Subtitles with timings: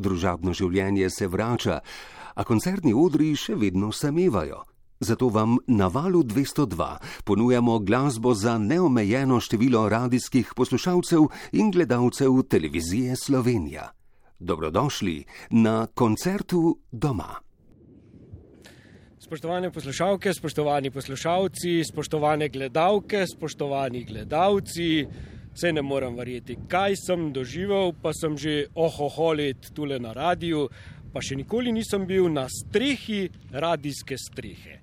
[0.00, 1.80] Družabno življenje se vrača,
[2.34, 4.62] a koncertni odri še vedno samevajo.
[5.00, 6.88] Zato vam na valu 202
[7.24, 13.90] ponujamo glasbo za neomejeno število radijskih poslušalcev in gledalcev televizije Slovenija.
[14.38, 17.40] Dobrodošli na koncertu doma.
[19.18, 25.06] Spoštovane poslušalke, spoštovani poslušalci, spoštovane gledalke, spoštovani gledalci,
[25.54, 30.68] vse ne morem verjeti, kaj sem doživel, pa sem že ohoholit tule na radiju
[31.12, 34.78] pa še nikoli nisem bil na strehi radijske strehe.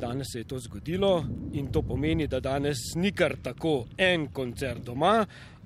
[0.00, 1.24] Danes se je to zgodilo
[1.56, 5.18] in to pomeni, da danes ni kar tako en koncert doma,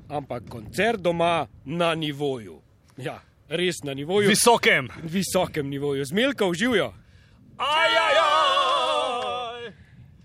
[0.08, 2.56] ampak koncert doma na nivoju.
[2.98, 4.30] Ja, res na nivoju.
[4.30, 4.88] Visokem.
[5.02, 6.92] Visokem nivoju, zmelka uživijo.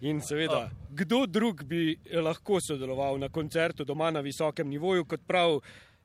[0.06, 5.58] In seveda, kdo drug bi lahko sodeloval na koncertu doma na visokem nivoju, kot prav,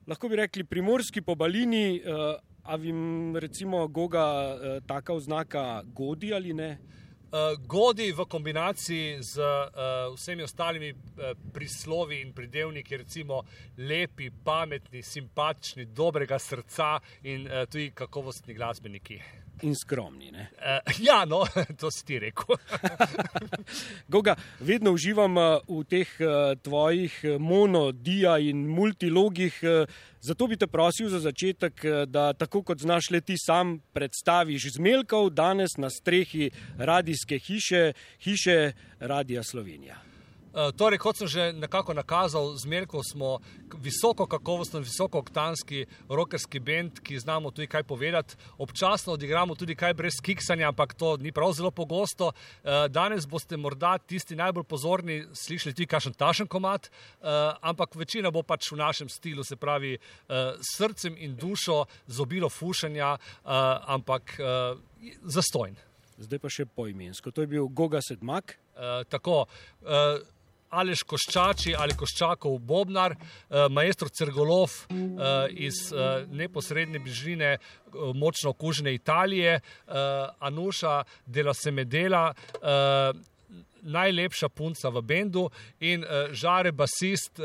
[0.08, 2.00] lahko bi rekli, primorski pobalini.
[2.00, 6.78] Uh, A vim recimo Goga eh, taka oznaka godi ali ne?
[7.30, 13.44] Uh, godi v kombinaciji z uh, vsemi ostalimi uh, prislovi in pridevniki, recimo
[13.78, 19.20] lepi, pametni, simpatični, dobrega srca in uh, tudi kakovostni glasbeniki
[19.62, 20.30] in skromni.
[20.30, 21.44] Uh, ja, no,
[21.80, 22.56] to si ti rekel.
[24.12, 29.60] Goga, vedno uživam eh, v teh uh, tvojih monodija in multilogih.
[30.20, 35.30] Zato bi te prosil za začetek, da tako kot znaš le ti sam predstaviš zmelkov
[35.32, 40.09] danes na strehi radijske hiše, hiše Radia Slovenija.
[40.50, 43.38] Eh, torej, kot sem že nekako nakazal, z Merko smo
[43.78, 48.34] visoko kakovosten, visoko oktanski rokerski bend, ki znamo tudi kaj povedati.
[48.58, 52.32] Občasno odigramo tudi kaj brez kiksanja, ampak to ni prav zelo pogosto.
[52.34, 58.30] Eh, danes boste morda tisti najbolj pozorni slišali tudi kakšen tašen komat, eh, ampak večina
[58.30, 59.98] bo pač v našem stilu, se pravi
[60.76, 63.16] srcem in dušo, z obilo fušanja,
[63.86, 64.40] ampak
[65.22, 65.76] zastojn.
[66.18, 67.30] Zdaj pa še poimensko.
[67.30, 68.58] To je bil Goga Sedmak.
[68.76, 69.46] Uh, tako.
[69.82, 70.20] Uh,
[70.70, 74.94] Alež Koščači ali Koščakov Bobnar, eh, maestro Cergolov eh,
[75.66, 77.56] iz eh, neposredne bližine
[78.14, 79.60] močno okužene Italije,
[80.38, 82.30] Anuša Dela Semedela,
[83.82, 85.48] najlepša punca v bendu
[85.80, 87.40] in žare basist,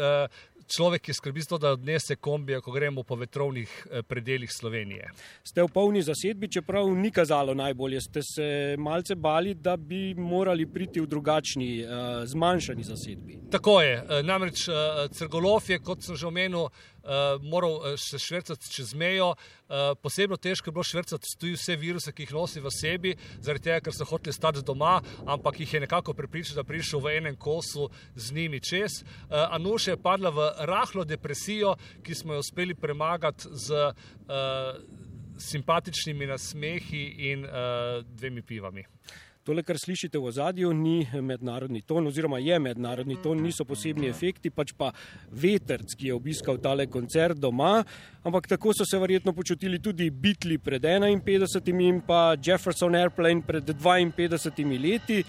[0.68, 5.12] človek, ki skrbi za to, da odnese kombije, ko gremo po vetrovnih eh, predeljih Slovenije.
[5.44, 8.02] Ste v polni zasedbi, čeprav ni kazalo najbolje.
[8.02, 11.88] Ste se malce bali, da bi morali priti v drugačni, eh,
[12.26, 13.40] zmanjšani zasedbi.
[13.52, 13.94] Tako je.
[13.96, 14.66] Eh, namreč
[15.12, 16.70] Crgolov je, kot sem že omenil,
[17.06, 19.30] uh, moral eh, se švrcati čez mejo.
[19.30, 23.64] Uh, posebno težko je bilo švrcati tudi vse viruse, ki jih nosi v sebi, zaradi
[23.70, 27.36] tega, ker so hoteli stati doma, ampak jih je nekako prepričal, da prišel v enem
[27.38, 29.02] kosu z njimi čez.
[29.04, 34.82] Uh, Anuša je padla v rahlo depresijo, ki smo jo uspeli premagati z uh,
[35.38, 38.86] simpatičnimi nasmehi in uh, dvemi pivami.
[39.46, 44.50] Tole, kar slišite v ozadju, ni mednarodni ton, oziroma je mednarodni ton, niso posebni efekti,
[44.50, 44.88] pač pa
[45.30, 47.84] veterc, ki je obiskal tale koncert doma.
[48.26, 53.70] Ampak tako so se verjetno počutili tudi Beatles pred 51 in pa Jefferson Airplane pred
[53.70, 55.22] 52 leti.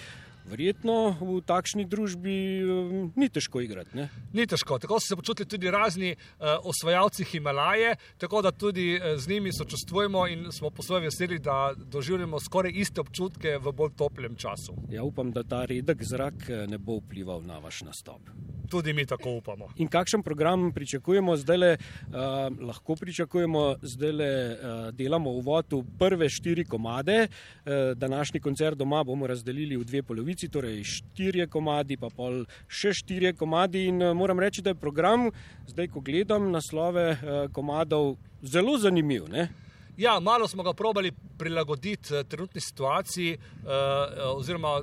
[0.46, 3.96] Verjetno v takšni družbi um, ni težko igrati.
[3.98, 4.08] Ne?
[4.32, 4.78] Ni težko.
[4.78, 9.52] Tako so se počutili tudi razni uh, osvajalci Himalaje, tako da tudi uh, z njimi
[9.52, 14.76] sočustvujemo in smo po svoje veseli, da doživljamo skoraj iste občutke v bolj toplem času.
[14.90, 18.30] Ja, upam, da ta redek zrak ne bo vplival na vaš nastop.
[18.70, 19.68] Tudi mi tako upamo.
[19.76, 21.56] In kakšen program pričakujemo zdaj?
[21.56, 22.14] Le, uh,
[22.60, 27.26] lahko pričakujemo, zdaj le uh, delamo v vodu prve štiri komade.
[27.26, 32.44] Uh, današnji koncert doma bomo razdelili v dve polovici polovici, torej štirje komadi, pa pol
[32.68, 33.88] še štirje komadi.
[33.88, 35.30] In uh, moram reči, da je program,
[35.66, 39.28] zdaj ko gledam naslove uh, komadov, zelo zanimiv.
[39.28, 39.48] Ne?
[39.96, 44.82] Ja, malo smo ga probali prilagoditi uh, trenutni situaciji, uh, oziroma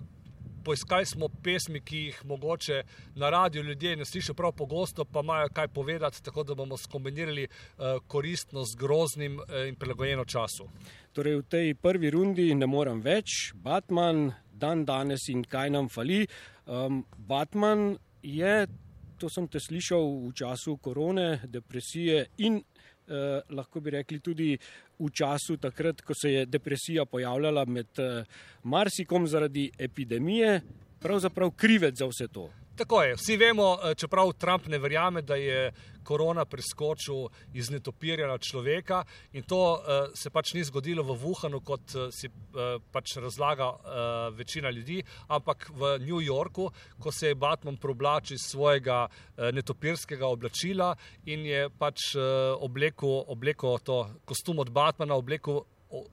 [0.64, 2.84] poiskali smo pesmi, ki jih mogoče
[3.16, 7.48] na radiju ljudje ne slišijo prav pogosto, pa imajo kaj povedati, tako da bomo skombinirali
[7.48, 10.70] uh, koristno z groznim uh, in prilagojeno času.
[11.14, 16.24] Torej, v tej prvi rundi ne morem več, Batman, dan danes in kaj nam fali.
[16.66, 18.68] Um, Batman je,
[19.20, 24.54] to sem te slišal v času korone, depresije in eh, lahko bi rekli tudi
[25.00, 28.24] v času takrat, ko se je depresija pojavljala med eh,
[28.64, 30.62] marsikom zaradi epidemije.
[31.04, 32.50] Pravzaprav krivec za vse to.
[32.76, 33.16] Tako je.
[33.16, 35.72] Vsi vemo, eh, čeprav Trump ne verjame, da je
[36.04, 39.04] korona preskočil iz netopirja na človeka
[39.34, 43.70] in to uh, se pač ni zgodilo v Wuhanu, kot uh, si uh, pač razlaga
[43.70, 43.78] uh,
[44.36, 46.70] večina ljudi, ampak v New Yorku,
[47.00, 50.96] ko se je Batman problačil iz svojega uh, netopirskega oblačila
[51.26, 55.64] in je pač uh, oblekel, oblekel to kostum od Batmana, oblekel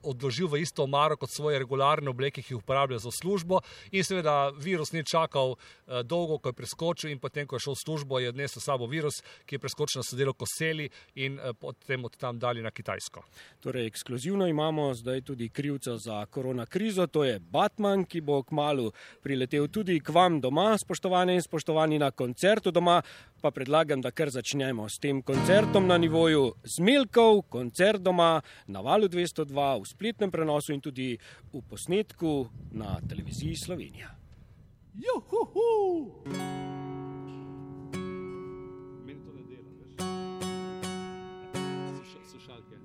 [0.03, 3.61] odložil v isto omaro kot svoje regularne obleke, ki jih uporablja za službo.
[3.91, 7.75] In seveda virus ni čakal uh, dolgo, ko je preskočil, in potem, ko je šel
[7.75, 11.53] v službo, je odnesel s sabo virus, ki je preskočil na sodelovko Koseli in uh,
[11.57, 13.23] potem od tam dalje na Kitajsko.
[13.61, 18.91] Torej, ekskluzivno imamo zdaj tudi krivca za korona krizo, to je Batman, ki bo kmalo
[19.21, 23.01] priletel tudi k vam doma, spoštovane in spoštovani na koncertu doma.
[23.41, 29.09] Pa predlagam, da kar začnemo s tem koncertom na nivoju Zmelkov, koncert doma na valu
[29.09, 31.17] 202 v spletnem prenosu in tudi
[31.53, 34.09] v posnetku na televiziji Slovenija.
[34.95, 36.23] Juhu!
[39.05, 39.95] Meni to ne dela, veš?
[42.31, 42.75] Slušalke.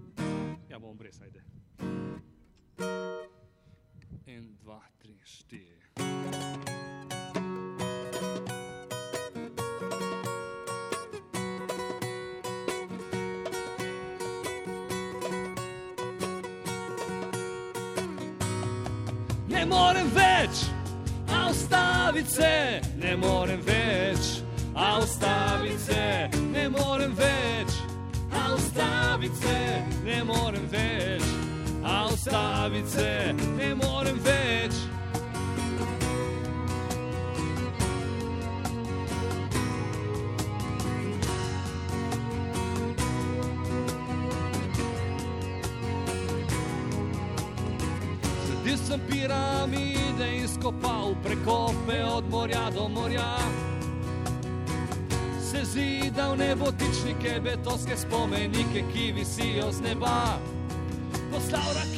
[0.71, 1.43] Ja, bom brez, ajde.
[4.27, 6.06] En, dva, tri, štiri.
[19.57, 20.67] Ne morem več,
[21.33, 24.27] a ustaviti se, ne morem več,
[24.77, 26.03] a ustaviti se,
[26.53, 27.79] ne morem več,
[28.37, 29.57] a ustaviti se,
[30.05, 31.25] ne morem več,
[31.81, 33.11] a ustaviti se,
[33.57, 34.86] ne morem več.
[50.67, 53.37] Skopal prekope od morja do morja.
[55.51, 60.39] Se zidal nebotičnike, betonske spomenike, ki visijo z neba.
[61.33, 61.96] Poslal rakete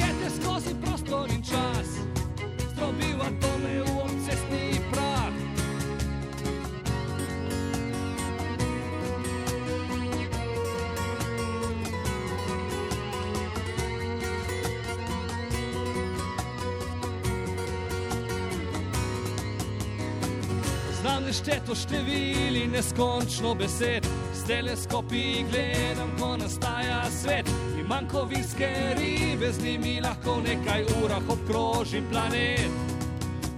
[21.68, 27.46] Znam nešteto števil in neskončno besed, s teleskopi gledam, ko nastaja svet.
[27.80, 32.70] Imam kovinske ribe, z njimi lahko v nekaj urah obkrožim planet.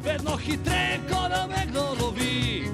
[0.05, 2.65] Vedno hitreje, ko da me kdo lovi,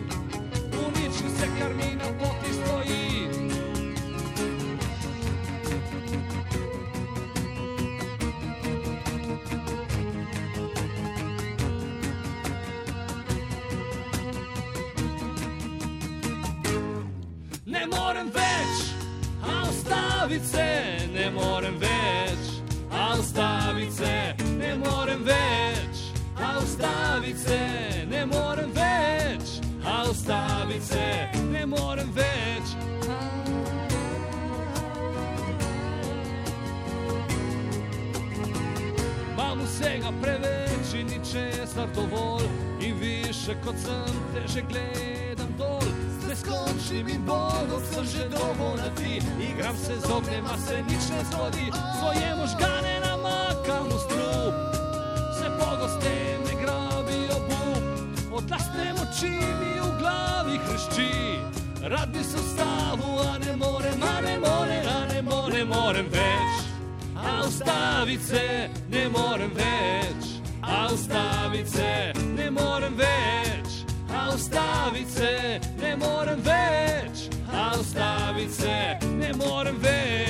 [0.73, 3.16] uniči vse, kar mi na poti stoji.
[17.87, 18.79] Ne morem več,
[19.47, 20.71] a ustaviti se,
[21.15, 22.49] ne morem več,
[22.91, 24.15] a ustaviti se,
[24.59, 26.01] ne morem več,
[26.35, 27.59] a ustaviti se,
[28.11, 29.53] ne morem več,
[29.87, 31.05] a ustaviti se,
[31.53, 32.75] ne morem več.
[39.31, 42.51] Imam vsega preveč in ničesar dovolj,
[42.81, 45.26] in više kot sem te že gledam
[46.45, 46.67] dol.
[46.77, 51.05] Z neskončnim bodom sem že dolgo na ti, igram se z ognjem, a se nič
[51.11, 51.67] ne zgodi,
[51.99, 54.55] svoje možgane namakam v strup,
[55.33, 57.83] vse pogosteje me grabijo bub,
[58.33, 61.13] od lastne moči mi v glavi hršči.
[61.89, 66.53] Rad bi se ustavil, a ne morem, a ne morem, a ne morem, morem več.
[67.17, 70.23] A ustaviti se ne morem več,
[70.63, 73.66] a ustaviti se ne morem več,
[74.37, 80.26] ostavit se, ne moram već, a ostavit se, ne moram već.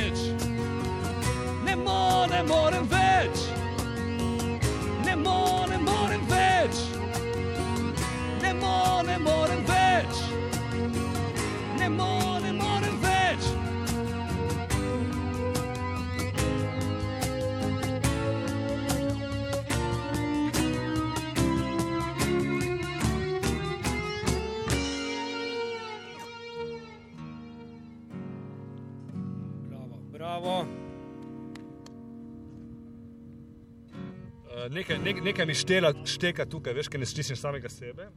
[35.27, 38.09] Nekaj, nek, nekaj mi štela, šteka tukaj, veš, ker ne stisneš samega sebe.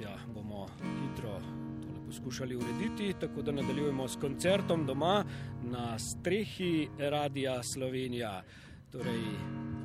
[0.00, 1.38] Ja, bomo hitro
[1.82, 5.24] tole poskušali urediti, tako da nadaljujemo s koncertom doma
[5.62, 8.42] na strehi Radia Slovenija.
[8.92, 9.24] Torej,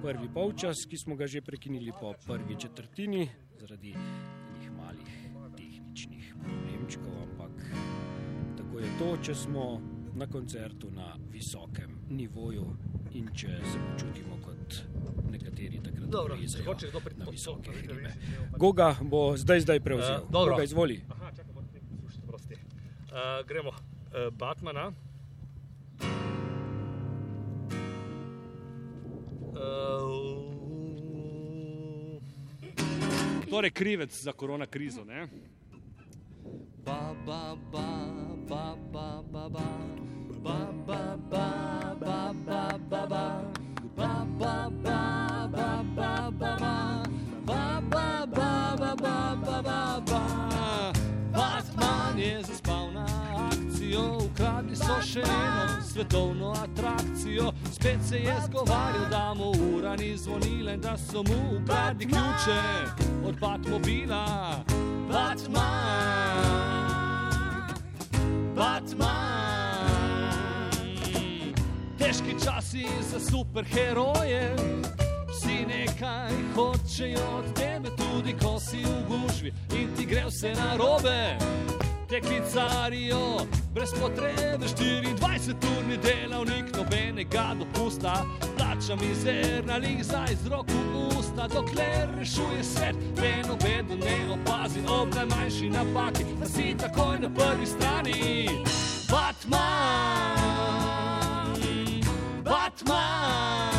[0.02, 3.28] prvi polčas, ki smo ga že prekinili po prvi četrtini
[3.60, 3.96] zaradi
[4.78, 5.12] malih
[5.58, 7.52] tehničnih problemčkov, ampak
[8.58, 9.82] tako je to, če smo
[10.16, 12.66] na koncertu na visokem nivoju
[13.14, 14.80] in če se počutimo kot
[15.32, 18.14] nekateri takrat Dobro, če hoče kdo priti na vidite, ne,
[18.58, 20.16] Goga bo zdaj, zdaj prevzel.
[20.16, 20.56] Eh, dobro.
[20.56, 21.02] Goga, izvoli.
[21.10, 22.54] Aha, čakaj, moram nekaj poslušati, prosti.
[22.54, 23.70] Uh, gremo.
[23.70, 24.92] Uh, Batmana.
[29.54, 30.54] Uh,
[33.50, 35.06] torej, krivec za korona krizo.
[35.06, 35.28] Ne?
[36.86, 38.23] Ba, ba, ba,
[56.04, 57.52] svetovno atrakcijo.
[57.72, 62.62] Spet se je zgovarjal, da mu ura ni zvonila in da so mu ukradli ključe
[63.26, 64.26] od Batmobila.
[65.12, 65.64] Batman,
[68.56, 69.14] Batman.
[71.98, 74.56] Težki časi za superheroje.
[75.30, 80.78] Vsi nekaj hočejo od tebe, tudi ko si v gužvi in ti gre vse na
[80.78, 81.38] robe.
[82.14, 88.26] Te klicarijo brez potrebe, 24-urni delavnik, nobenega dopusta,
[88.58, 95.16] plača mizerna liza iz rok v usta, dokler rešuje svet, eno bedo ne opazi, ob
[95.16, 98.50] najmanjši napaki, da si takoj na prvi strani.
[99.10, 99.58] Batman,
[102.44, 103.74] Batman.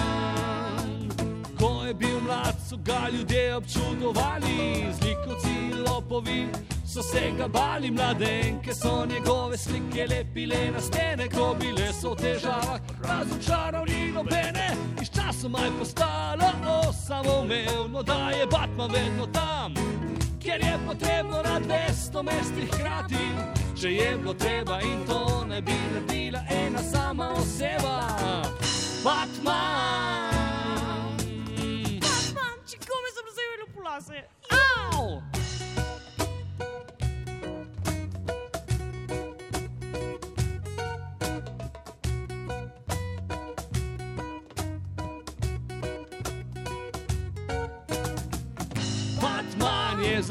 [1.59, 6.47] Ko je bil mlad, so ga ljudje občudovali, zlikovci lopovi
[6.95, 12.17] so se ga bali, mladenke so njegove slike lepile na stene, ko bile so v
[12.17, 16.51] težavah, razočaral ni nobene, iz časoma je postalo
[16.89, 19.75] osamoumevno, da je Batman vedno tam.
[20.43, 23.27] Ker je potrebno na 200 mestih hkrati,
[23.81, 28.07] če je bilo treba in to ne bi naredila ena sama oseba.
[29.05, 30.31] Batman.
[32.01, 34.29] Batman, siccome sono sempre lo pulase.
[34.51, 35.44] Au!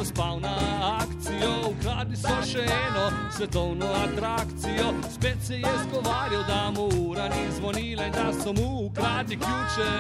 [0.04, 0.56] Zaspal na
[1.00, 4.92] akcijo, ukradli so še eno svetovno atrakcijo.
[5.14, 9.92] Spet se je zgovarjal, da mu ura ni zvonila in da so mu ukradli ključe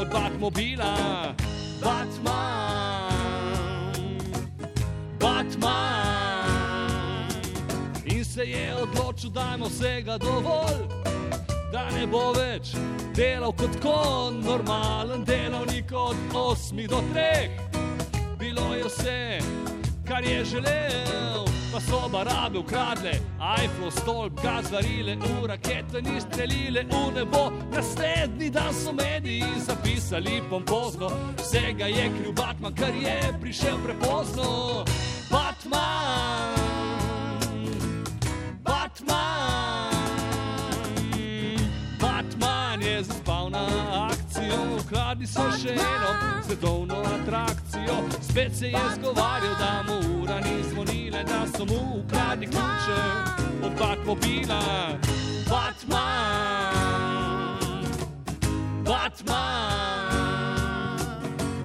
[0.00, 0.94] od Batmobila.
[1.84, 3.12] Batman,
[5.20, 5.78] Batman.
[8.04, 10.84] In se je odločil, da ima vsega dovolj,
[11.72, 12.74] da ne bo več
[13.16, 17.67] delal kot kon, normalen delavnik od 8 do 3.
[18.58, 19.38] Bilo je vse,
[20.08, 23.12] kar je želel, pa so barabe ukradle,
[23.64, 27.50] iPhone, stolp, gaz varile, v rakete ni streljile, v nebo.
[27.72, 34.84] Naslednji dan so mediji zapisali pompozno, vsega je kriv Batman, kar je prišel prepozno.
[35.30, 36.54] Batman,
[38.62, 39.92] Batman,
[42.00, 43.66] Batman je zaspal na
[44.10, 47.67] akcijo, ukradli so še eno svetovno atrakcijo.
[48.30, 53.00] Spet se je zgovarjal, da mu ura ni zvonila, da so mu ukradli ključe
[53.62, 54.62] od Batmobila.
[55.48, 55.98] Batman,
[58.84, 59.78] Batman.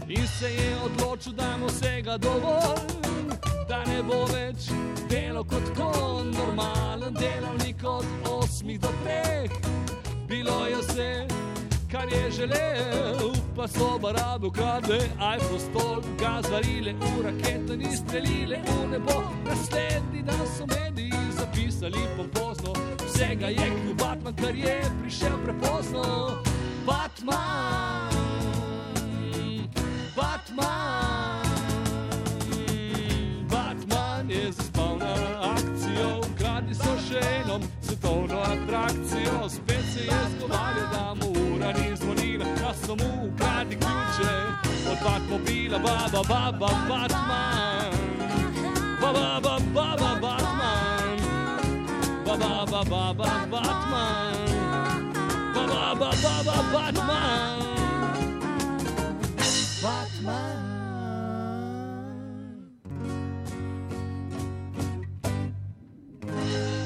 [0.07, 2.79] In se je odločil, da mu vsega dovolj,
[3.67, 4.69] da ne bo več
[5.09, 9.49] delal kot kon, normalen delavnik od 8 do 3.
[10.27, 11.27] Bilo je vse,
[11.93, 14.97] kar je želel, pa so barabe ukradle,
[15.35, 19.23] iPhone stol, gaz varile, v rakete ni streljile, v nebo.
[19.45, 22.73] Naslednji dan so mediji zapisali pompozno,
[23.05, 26.03] vsega je kriv Batman, kar je prišel prepozno.
[26.85, 28.09] Batman,
[30.15, 31.45] Batman,
[33.49, 35.13] Batman je zaspal na
[35.53, 39.49] akcijo, ukradli so še eno svetovno atrakcijo.
[39.49, 41.32] Spet se je zgovarjal, da mu
[41.75, 44.33] ni zvonila, da so mu ukradli ključe
[44.91, 47.93] od Batmobila, baba, baba, Batman.
[49.01, 51.19] Baba, baba, baba, Batman.
[52.25, 54.47] Baba, baba, baba, Batman.
[55.55, 57.59] Baba, baba, baba, Batman.
[59.83, 60.73] Batman.
[66.25, 66.82] Uh,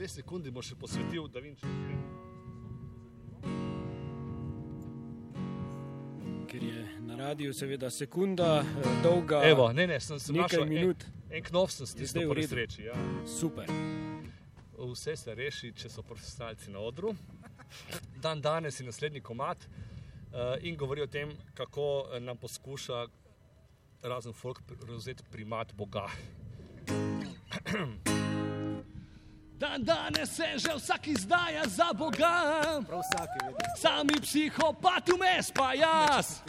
[0.00, 1.68] dve sekundi bo še posvetil, da vem, če
[6.48, 9.42] ker je na radiju seveda sekunda eh, dolga.
[9.44, 11.04] Evo, ne, ne, sem, sem Nekaj našel minut.
[11.04, 12.48] En, en knov sem stisnil v po redu.
[12.48, 12.86] nesreči.
[12.88, 12.96] Ja.
[13.28, 13.68] Super.
[14.80, 17.12] Vse se reši, če so profesionalci na odru.
[18.24, 23.04] Dan danes je naslednji komat uh, in govori o tem, kako eh, nam poskuša
[24.08, 26.08] razen folk prevzeti primat Boga.
[29.60, 32.80] Dan danes se že vsak izdaja za Boga,
[33.76, 36.40] sami psihopati vmes pa jaz,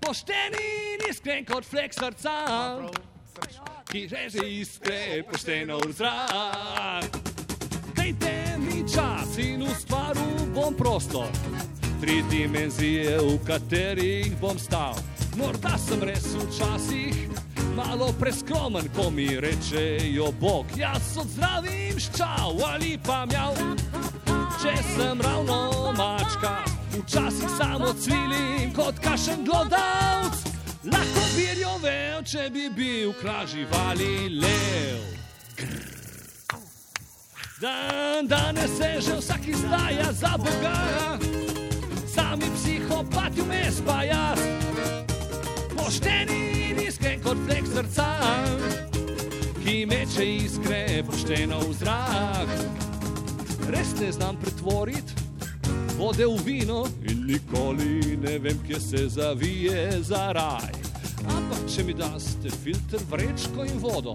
[0.00, 2.36] pošteni in iskren kot flek srca.
[3.92, 7.20] Ki reže iskre pošteno v zrak.
[7.92, 11.28] Dajte mi čas in ustvaril bom prostor,
[12.00, 14.96] tri dimenzije, v katerih bom stal.
[15.36, 17.45] Morda sem res včasih
[17.76, 23.56] malo preskromen, ko mi rečejo Bog, jaz odzdravim ščav ali pa mjav.
[24.62, 26.64] Če sem ravno mačka,
[26.96, 30.40] včasih samo cvilim kot kašen glodavc.
[30.88, 35.04] Lahko bi rjovel, če bi bil kralj živali lev.
[37.60, 41.18] Dan danes se že vsak izdaja za Boga,
[42.14, 44.40] sami psihopati vmes pa jaz,
[45.76, 48.08] pošteni in iskren kot flek srca,
[49.64, 52.52] ki meče iskre pošteno v zrak.
[53.72, 55.24] Res ne znam pretvoriti
[55.96, 60.74] vode v vino in nikoli ne vem, kje se zavije za raj.
[61.26, 64.14] Ampak če mi daste filter, vrečko in vodo,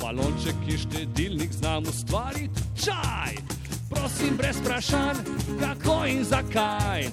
[0.00, 3.40] balonček in štedilnik znam ustvariti čaj.
[3.88, 5.24] Prosim, brez vprašanj,
[5.60, 7.08] kako in zakaj.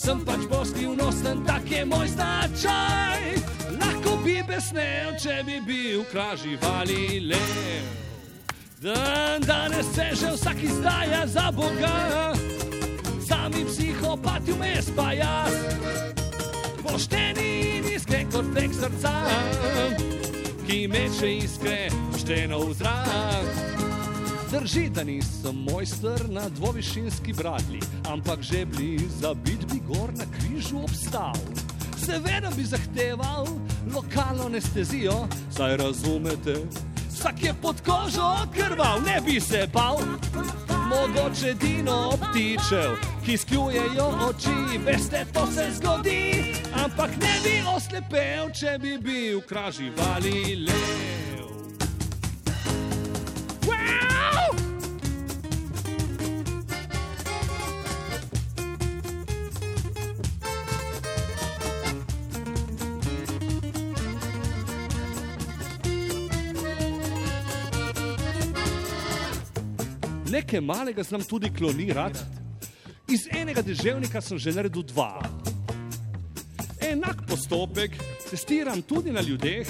[0.00, 3.36] Sem pač bolj skrivnosten, tak je moj značaj.
[3.76, 7.84] Lahko bi besnel, če bi bil kralj živali lev.
[8.80, 12.32] Dan danes se že vsak izdaja za Boga,
[13.28, 15.52] sami psihopati vmes pa jaz,
[16.80, 19.12] pošteni in iskren kot tek srca,
[20.64, 23.79] ki meče iskre pošteno v zrak.
[24.50, 30.78] Drži, da nisem mojster na dvovišinski bradli, ampak že blizu bit bi gor na križu
[30.78, 31.38] obstal.
[32.06, 33.46] Seveda bi zahteval
[33.94, 36.54] lokalno anestezijo, saj razumete,
[37.12, 39.98] vsak je pod kožo krval, ne bi se bal.
[40.90, 48.78] Mogoče dino ptičev, ki skjujejo oči, veste, to se zgodi, ampak ne bi oslepel, če
[48.82, 50.66] bi bil kralj živali
[70.30, 72.18] Nekaj malega znam tudi klonirati.
[73.08, 75.18] Iz enega deževnika sem že naredil dva.
[76.80, 77.96] Enak postopek
[78.30, 79.66] testiram tudi na ljudeh,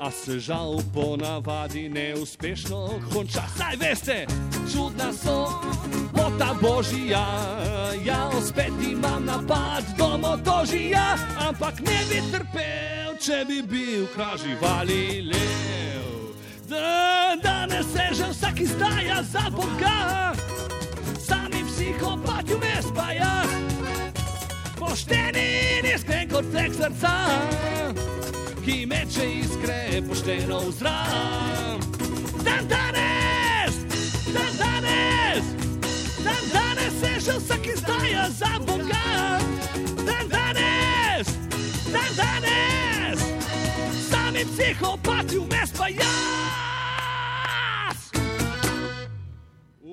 [0.00, 3.42] a se žal ponavadi neuspešno konča.
[3.56, 4.26] Saj veste,
[4.72, 5.48] čudna so
[6.16, 7.26] mota božja,
[8.04, 11.16] ja, spet imam napad do motožija,
[11.48, 16.08] ampak ne bi trpel, če bi bil kralj živali lev.
[16.68, 20.32] Da, danes se že vsak izdaja za Boga,
[21.18, 23.50] sami psihopati vmes pa jaz,
[24.78, 27.14] pošteni in iskren kot tek srca,
[28.64, 31.80] ki meče iskre pošteno v zrak.
[32.44, 33.74] Dan danes,
[34.34, 35.44] dan danes,
[36.24, 39.38] dan danes se že vsak izdaja za Boga,
[40.06, 41.26] dan danes,
[41.92, 43.18] dan danes,
[44.10, 46.69] sami psihopati vmes pa jaz.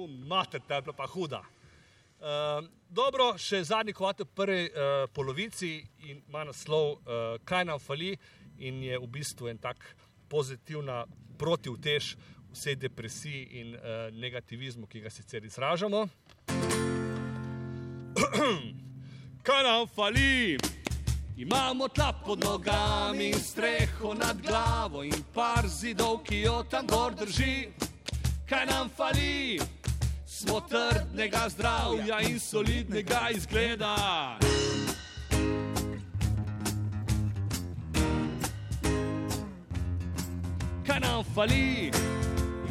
[0.07, 1.43] Mater, ta je bila pa huda.
[2.17, 8.15] Uh, dobro, še zadnji kvart v prvi uh, polovici ima naslov uh, Kaj nam fali,
[8.57, 9.77] in je v bistvu en tak
[10.29, 11.05] pozitivna
[11.37, 12.15] protivtež
[12.51, 16.07] vsej depresiji in uh, negativizmu, ki ga sicer izražamo.
[19.47, 20.57] Kaj nam fali?
[21.37, 27.13] Imamo tla pod nogami in streho nad glavo in par zidov, ki jo tam gor
[27.13, 27.69] drži.
[28.49, 29.76] Kaj nam fali?
[30.37, 33.95] Smo trdnega zdravja in solidnega izgleda.
[40.87, 41.91] Kaj nam fali?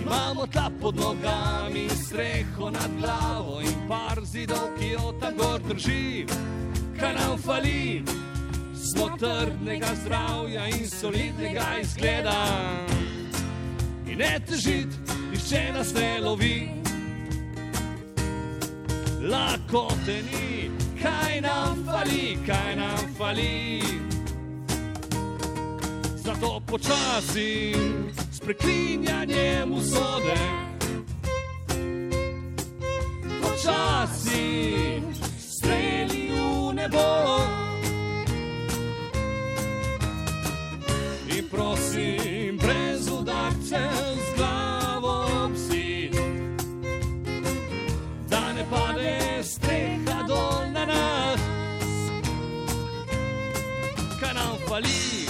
[0.03, 6.27] Imamo tla pod nogami streho nad glavo in par zidov, ki jo tam gor drži.
[7.01, 8.05] Kaj nam fali?
[8.93, 12.47] Smo trdnega zdravja in solidnega izgleda.
[14.07, 14.89] In ne težit,
[15.33, 16.76] nišče nas ne lovi.
[19.27, 20.71] Lahko te ni,
[21.03, 23.83] kaj nam fali, kaj nam fali.
[26.17, 27.75] Zato počasi
[28.31, 30.39] s preklinjanjem usode.
[33.43, 35.03] Počasi
[35.39, 37.09] streli v nebo.
[41.37, 44.06] In prosim, brez udarcev
[54.77, 55.25] Fali?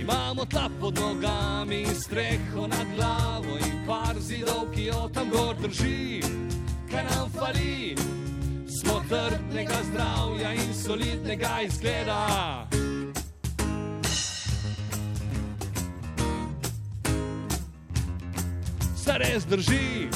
[0.00, 6.22] Imamo tla pod nogami, streho nad glavo in par zidov, ki jo tam gor drži.
[6.88, 7.94] Kaj nam fali?
[8.66, 12.66] Smo trdnega zdravja in solidnega izgleda.
[18.96, 20.08] Se res drži,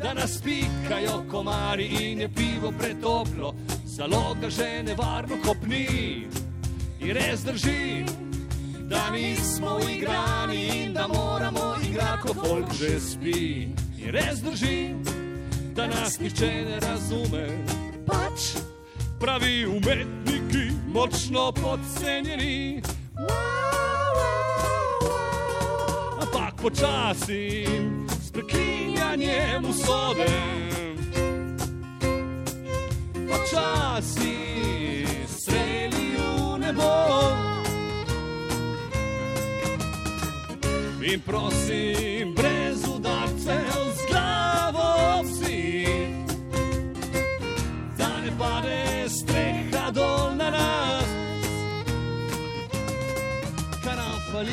[0.00, 3.52] da nas pikajo komari in je pivo pretoplo,
[3.84, 6.41] zaloga že nevarno kopni.
[7.02, 8.04] In res drži,
[8.88, 13.68] da nismo igrani in da moramo igrati, ko folk že spi.
[13.98, 14.94] In res drži,
[15.74, 17.46] da nas nihče ne razume.
[18.06, 18.54] Pač
[19.20, 22.82] pravi umetniki, močno podcenjeni.
[26.20, 27.66] Ampak počasi,
[28.22, 30.30] s prekinjanjem usode.
[33.30, 34.34] Počasi,
[35.26, 36.41] streli v
[36.72, 36.92] nebo.
[41.02, 45.86] In prosim, brez udarcev z glavo vsi,
[47.98, 51.08] da ne pade streha dol na nas.
[53.84, 54.52] Kaj nam fali?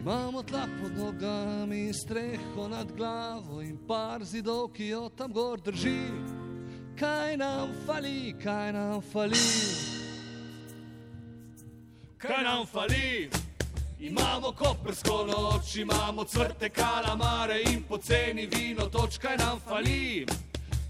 [0.00, 6.12] Imamo tla pod nogami, streho nad glavo in par zidov, ki jo tam gor drži.
[6.98, 10.01] Kaj nam fali, kaj nam fali?
[12.22, 13.30] Kaj nam fali?
[13.98, 20.26] Imamo koprsko noč, imamo crte kalamare in poceni vino, točka nam fali.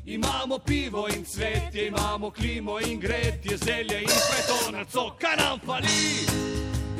[0.04, 6.26] Imamo pivo in cvetje, imamo klimo in gretje, zelje in pretonaco, kaj nam fali.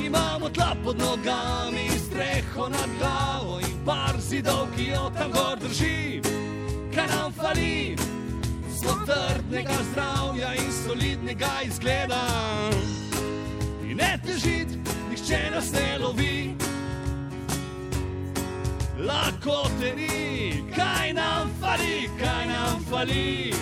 [0.07, 6.21] Imamo tla pod nogami, streho nad glavo in par zidov, ki jo tam gor drži.
[6.95, 7.97] Kaj nam fali?
[8.81, 12.25] Smo trdnega zdravja in solidnega izgleda.
[13.93, 14.71] In ne težit,
[15.11, 16.55] nihče nas ne lovi.
[19.05, 23.53] Lahko te ni, kaj nam fali, kaj nam fali.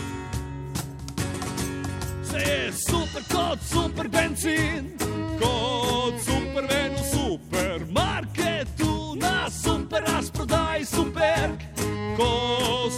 [2.31, 4.95] Se je super kot super benzin,
[5.43, 11.59] kot super ven v supermarketu, na super razprodaj super.
[12.15, 12.31] Ko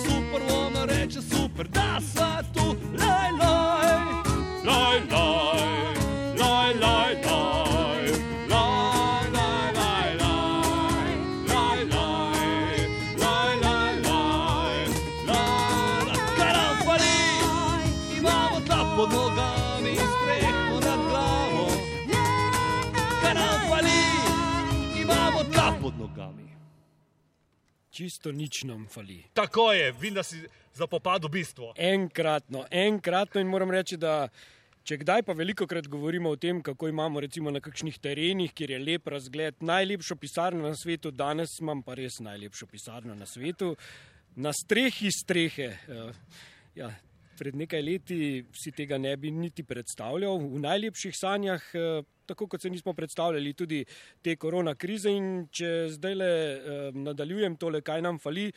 [0.05, 3.97] super ona reče super, da sva tu, laj, laj,
[4.69, 5.62] laj, laj,
[27.93, 29.21] Čisto nič nam fali.
[29.37, 30.41] Tako je, vidim, da si
[30.75, 31.75] zapopadel bistvo.
[31.77, 34.29] Enkratno, enkratno in moram reči, da
[34.83, 38.73] če kdaj pa veliko krat govorimo o tem, kako imamo recimo na kakšnih terenih, kjer
[38.75, 43.77] je lep razgled, najlepšo pisarno na svetu, danes imam pa res najlepšo pisarno na svetu,
[44.37, 45.69] na strehi strehe.
[45.77, 46.13] eh,
[46.75, 46.89] Ja,
[47.37, 52.65] pred nekaj leti si tega ne bi niti predstavljal, v najlepših sanjah, eh, tako kot
[52.65, 53.85] se nismo predstavljali tudi
[54.23, 56.33] te korona krize in če zdaj le
[56.97, 58.49] nadaljujem tole, kaj nam fali,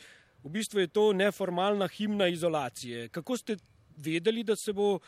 [0.44, 3.08] v bistvu je to neformalna himna izolacije.
[3.14, 3.56] Kako ste
[3.96, 5.00] vedeli, da se bo uh,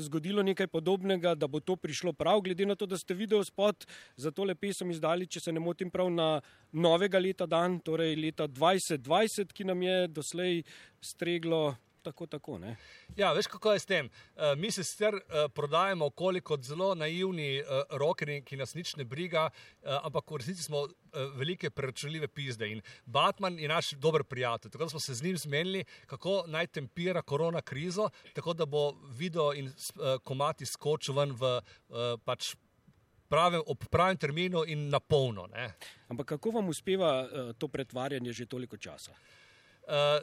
[0.00, 3.86] zgodilo nekaj podobnega, da bo to prišlo prav, glede na to, da ste video spot
[4.16, 6.40] za tole pesem izdali, če se ne motim prav na
[6.72, 10.62] novega leta dan, torej leta 2020, ki nam je doslej
[11.00, 12.58] streglo tako, tako.
[12.58, 12.76] Ne?
[13.16, 14.08] Ja, veš kako je s tem.
[14.34, 16.10] Uh, mi se sicer uh, prodajamo
[16.44, 20.84] kot zelo naivni uh, rokeri, ki nas nič ne briga, uh, ampak v resnici smo
[20.84, 20.90] uh,
[21.36, 22.70] velike preračunljive pizde.
[22.72, 24.70] In Batman je naš dober prijatelj.
[24.70, 28.92] Tako da smo se z njim zmenili, kako naj tempira korona krizo, tako da bo
[29.18, 32.54] video in uh, komati skočil ven v uh, pač.
[33.30, 35.44] Pravem, ob pravem terminu in na polno.
[36.08, 39.14] Ampak kako vam uspeva uh, to pretvarjanje že toliko časa?
[39.86, 40.18] Uh,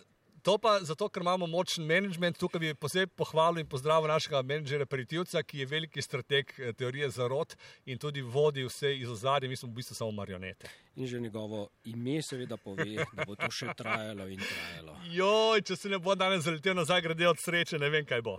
[0.47, 2.37] to pa zato, ker imamo močen management.
[2.39, 7.09] Tukaj bi posebej pohvalil in pozdravil našega menedžera Peritivca, ki je veliki strateg eh, teorije
[7.11, 7.55] zarod
[7.85, 10.71] in tudi vodi vse iz ozadja, mi smo v bistvu samo marionete.
[10.95, 14.95] In že njegovo ime seveda pove, da bo to še trajalo in trajalo.
[15.13, 18.37] Joj, če se ne bo danes zaletel nazaj, grede od sreče, ne vem, kaj bo.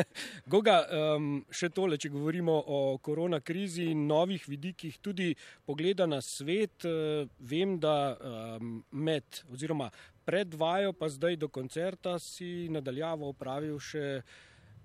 [0.52, 5.28] Goga, um, še tole, če govorimo o korona krizi in novih vidikih, tudi
[5.68, 9.92] pogleda na svet, uh, vem, da um, med oziroma
[10.30, 14.22] pred vajo, pa zdaj do koncerta si nadaljavo opravil še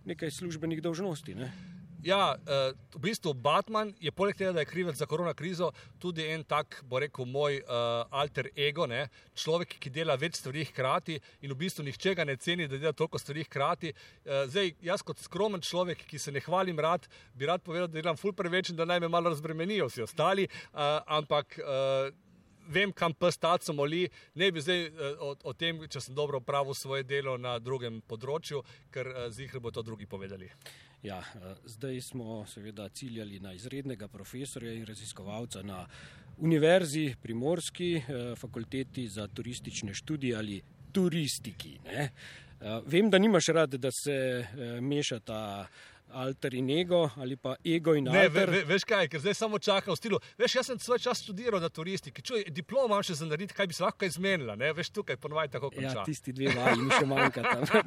[0.06, 1.36] nekaj službenih dolžnosti.
[1.36, 1.52] Ne?
[2.06, 6.22] Ja, uh, v bistvu Batman je poleg tega, da je krivec za korona krizo, tudi
[6.30, 9.08] en tak, bo rekel, moj uh, alter ego, ne?
[9.34, 12.94] človek, ki dela več stvari hkrati in v bistvu nihče ga ne ceni, da dela
[12.94, 13.94] toliko stvari hkrati.
[14.22, 17.98] Uh, zdaj, jaz kot skromen človek, ki se ne hvalim rad, bi rad povedal, da
[17.98, 21.58] delam ful preveč in da naj me malo razbremenijo vsi ostali, uh, ampak.
[21.58, 22.14] Uh,
[22.68, 26.76] vem, kam pestaco moli, ne bi zdaj uh, o, o tem, če sem dobro opravil
[26.78, 28.62] svoje delo na drugem področju,
[28.94, 30.50] ker uh, zihre bo to drugi povedali.
[31.06, 35.86] Ja, uh, zdaj smo seveda ciljali na izrednega profesorja in raziskovalca na
[36.36, 37.94] Univerzi Primorski,
[38.36, 40.58] fakulteti za turistične študije ali
[40.92, 41.78] turistiki.
[41.86, 44.16] Uh, vem, da nimaš rad, da se
[44.82, 45.68] mešata
[46.16, 49.60] alter in ego ali pa ego in Ne, ve, ve, veš kaj, ker zdaj samo
[49.60, 50.20] čakam v stilu.
[50.40, 53.68] Veš, jaz sem svoj čas študiral na turistiki, čuj, diplom imam še za narediti, kaj
[53.68, 56.02] bi se lahko izmenila, ne, veš tukaj ponovadi tako konča.
[56.02, 57.82] Ja, tisti dve vaji mi še manjkata.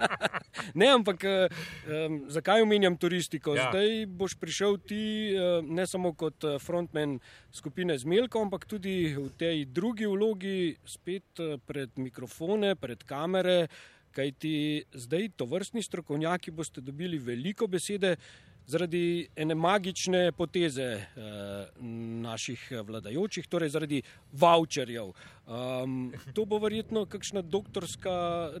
[0.80, 3.56] ne, ampak um, zakaj omenjam turistiko?
[3.58, 3.70] Ja.
[3.72, 7.18] Zdaj boš prišel ti um, ne samo kot eh, frontman
[7.54, 13.66] skupine Zmelko, ampak tudi v tej drugi vlogi spet pred mikrofone, pred kamere,
[14.14, 18.16] kajti zdaj to vrstni strokovnjaki boste dobili veliko besede.
[18.66, 21.02] Zaradi ene magične poteze eh,
[22.24, 23.98] naših vladajočih, torej zaradi
[24.32, 25.10] voucherjev.
[25.46, 28.12] Um, to bo verjetno kakšna doktorska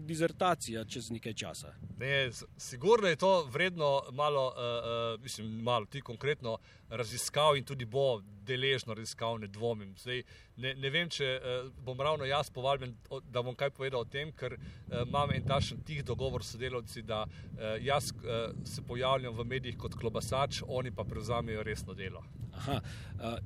[0.04, 1.72] dizertacija čez nekaj časa.
[1.98, 2.28] Ne,
[2.60, 6.58] sigurno je to vredno malo, uh, uh, mislim, malo ti konkretno
[6.90, 9.96] raziskav in tudi bo deležno raziskav, ne dvomim.
[9.96, 10.22] Zdaj,
[10.56, 12.92] ne, ne vem, če uh, bom ravno jaz povabljen,
[13.32, 17.02] da bom kaj povedal o tem, ker uh, imam en tašen tih dogovor s sodelavci,
[17.02, 22.20] da uh, jaz uh, se pojavljam v medijih kot klobasač, oni pa prevzamejo resno delo.
[22.54, 22.80] Aha,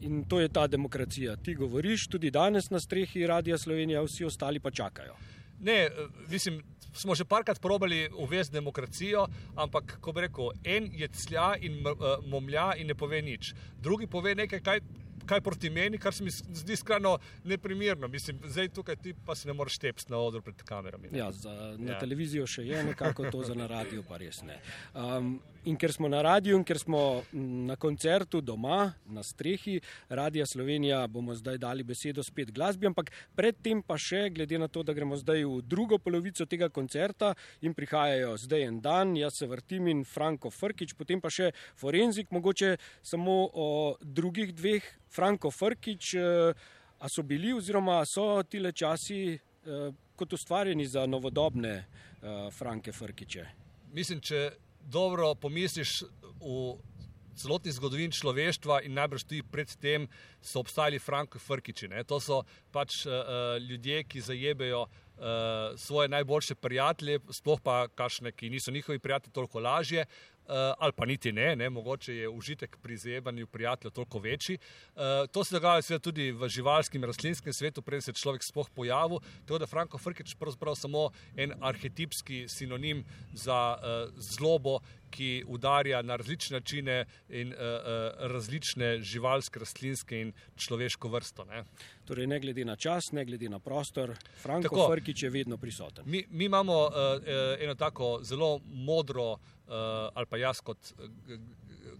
[0.01, 1.37] in to je ta demokracija.
[1.37, 5.17] Ti govoriš tudi danes na strehi Radia Slovenija, vsi ostali pa čakajo.
[5.61, 5.91] Ne, eh,
[6.29, 6.61] mislim,
[6.93, 11.93] smo že parkrat probali uvesti demokracijo, ampak, ko bi rekel, en je clja in eh,
[12.27, 13.53] momlja in ne pove nič.
[13.81, 14.81] Drugi pove nekaj, kaj,
[15.27, 18.09] kaj proti meni, kar se mi zdi skrajno neprimerno.
[18.09, 21.09] Mislim, zdaj tukaj ti pa se ne moreš tepsti na odru pred kamerami.
[21.13, 21.19] ne.
[21.19, 21.99] Ja, za, na Ja.
[21.99, 24.61] televizijo še je nekako to, za na radiju pa res ne.
[24.95, 29.81] Um, in ker smo na radiju in ker smo mm, na koncertu doma, na strehi
[30.09, 34.83] Radia Slovenija, bomo zdaj dali besedo spet glasbi, ampak predtem pa še, glede na to,
[34.83, 39.47] da gremo zdaj v drugo polovico tega koncerta in prihajajo zdaj en dan, jaz se
[39.47, 43.69] vrtim in Franko Frkič, potem pa še Forenzik, mogoče samo o
[44.03, 44.85] drugih dveh.
[45.09, 46.53] Franko Frkič, eh,
[46.99, 53.45] a so bili oziroma so tile časi eh, kot ustvarjeni za novodobne uh, Franke Frkiče.
[53.95, 54.41] Mislim, če
[54.89, 56.03] dobro pomisliš
[56.41, 56.79] v
[57.39, 60.09] celotni zgodovini človeštva in najbrž tudi predtem
[60.43, 61.89] so obstajali Franko Frkiči.
[61.93, 62.03] Ne?
[62.09, 62.43] To so
[62.75, 68.99] pač uh, ljudje, ki zajebejo uh, svoje najboljše prijatelje, sploh pa kašne, ki niso njihovi
[68.99, 70.07] prijatelji, toliko lažje.
[70.49, 74.59] Uh, ali pa niti ne, ne, mogoče je užitek pri zajebanju prijateljev toliko večji.
[74.97, 78.43] Uh, to se dogaja seveda tudi v živalskem in rastlinskem svetu, preden se je človek
[78.43, 79.21] sploh pojavil.
[79.45, 84.79] Tako da Franko Frkič je pravzaprav samo en arhetipski sinonim za uh, zlobo,
[85.11, 91.45] ki udarja na različne načine in uh, uh, različne živalske, rastlinske in človeško vrsto.
[91.45, 91.65] Ne.
[92.05, 94.89] Torej, ne glede na čas, ne glede na prostor, Franko Tako.
[94.93, 96.05] Frkič je vedno prisoten.
[96.07, 96.93] Mi, mi imamo uh,
[97.61, 99.37] eno tako zelo modro,
[99.69, 100.93] uh, ali pa jaz kot
[101.27, 101.39] g-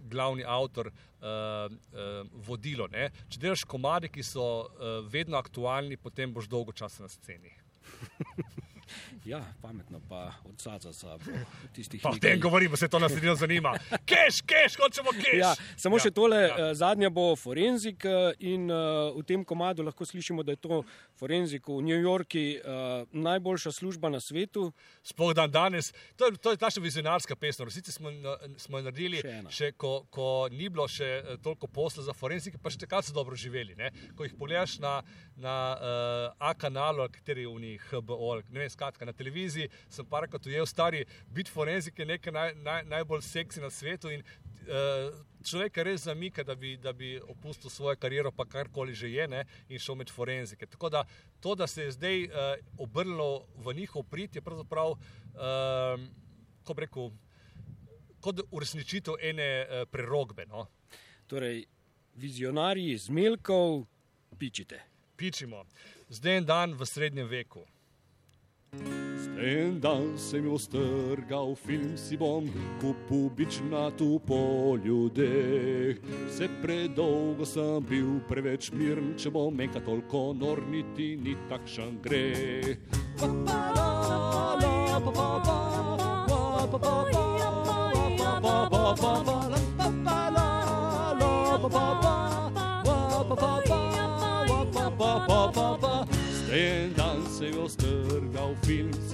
[0.09, 2.87] glavni avtor, uh, uh, vodilo.
[2.89, 3.09] Ne?
[3.29, 7.53] Če delaš komade, ki so uh, vedno aktualni, potem boš dolgo časa na sceni.
[9.25, 11.17] Ja, pametno pa od Saza sa
[11.75, 13.73] tistih Pa o tem govorimo, se to nas ne zanima.
[14.09, 15.39] Keš, keš, hočemo keš.
[15.39, 16.57] Ja, samo ja, še tole, ja.
[16.57, 16.73] ja.
[16.73, 20.83] zadnja bo forenzik eh, in uh, v tem komadu lahko slišimo, da je to
[21.19, 24.71] forenzik v New Yorku uh, najboljša služba na svetu.
[25.03, 27.65] Sploh dan danes, to je, to je naša vizionarska pesem.
[27.65, 28.09] Resnici smo,
[28.57, 29.51] smo jo naredili, Še ena.
[29.51, 33.15] še ko, ko ni bilo še eh, toliko posla za forenzike, pa še takrat so
[33.15, 33.75] dobro živeli.
[33.79, 33.91] Ne?
[34.17, 34.99] Ko jih pogledaš na,
[35.37, 40.45] na uh, A kanalu, kateri v njih, HBO, ne vem, skratka, na televiziji sem parkrat
[40.45, 45.11] ujel stari, biti forenzik je nekaj naj, naj, najbolj seksi na svetu in uh,
[45.43, 49.45] človeka res zamika, da bi, da bi opustil svojo kariero, pa karkoli že je, ne,
[49.69, 50.65] in šel med forenzike.
[50.65, 51.03] Tako da
[51.39, 56.07] to, da se je zdaj uh, obrnilo v njihov prid, je pravzaprav, uh,
[56.63, 57.11] ko bi rekel,
[58.21, 60.45] kot uresničitev ene uh, prerogbe.
[60.47, 60.67] No.
[61.27, 61.65] Torej,
[62.15, 63.83] vizionarji iz Milkov,
[64.39, 64.79] pičite.
[65.19, 65.65] Pičimo.
[66.09, 67.65] Zdaj je dan v srednjem veku.
[69.39, 72.43] En dan sem jo strgal, film si bom
[72.81, 75.95] kupil bična tu po ljudeh.
[76.27, 82.75] Vse predolgo sem bil preveč miren, če bom enkrat toliko nor, niti ni takšen greh.
[83.23, 83.39] En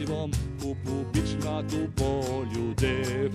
[0.08, 3.32] bom kupil bična tu po ljudeh.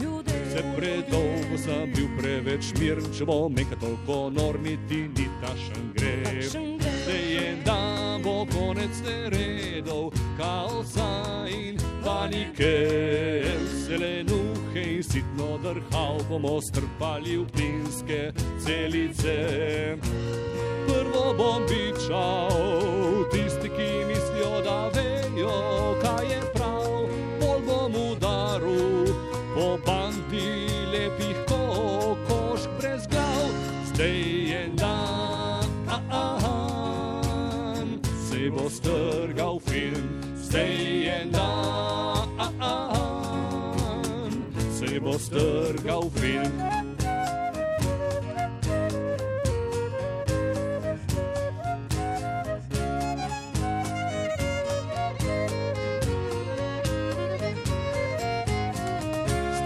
[0.50, 6.42] Vse predolgo sem bil preveč miren, če bom enkrat toliko nor, niti ni takšen greh.
[6.50, 12.74] Zdaj en dan bo konec neredov, kaosa in panike,
[13.86, 18.20] zelenuhe in sitno drhal bomo strpali v plinske
[18.58, 19.38] celice.
[20.86, 22.50] Prvo bom bičal
[23.30, 25.54] tisti, ki mislijo, da vejo,
[26.02, 26.59] kaj je prav.
[45.30, 46.52] Bo strgal film.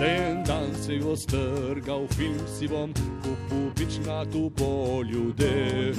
[0.07, 5.97] En dan se jo strgal, film si bom kupil bična tu po ljudeh.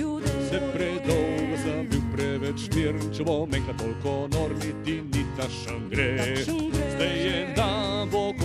[0.49, 6.45] Se predolgo sem bil preveč miren, če bom enkrat toliko nor, niti ni tašen greh.
[6.45, 8.44] Zdaj je dan, bo konec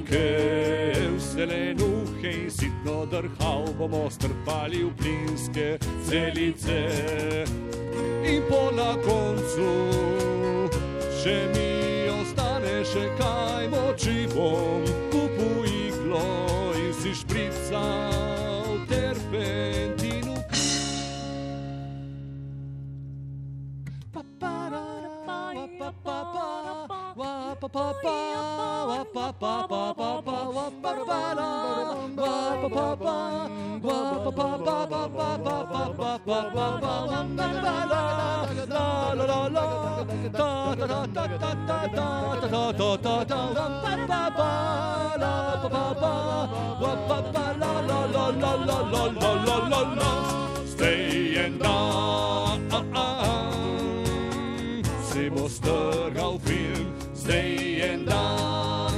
[0.00, 1.16] panike.
[1.16, 7.44] Vse lenuhe in sitno drhal bomo strpali v plinske celice.
[8.24, 9.98] In po na koncu
[11.20, 14.80] Če mi ostane še kaj moči, bom
[15.12, 20.40] kupil iglo in si šprical terpentinu.
[24.12, 24.86] Pa pa ra,
[25.26, 26.89] pa pa pa pa, wa pa
[50.66, 52.60] Stay and down,
[55.02, 56.38] se bo strgal
[57.30, 58.90] sej en dan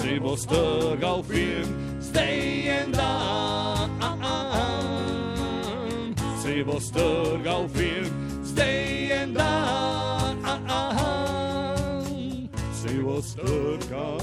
[0.00, 3.90] se bo strgal film, zdaj en dan
[6.42, 8.12] se bo strgal film,
[8.44, 10.36] zdaj en dan
[12.72, 14.20] se bo strgal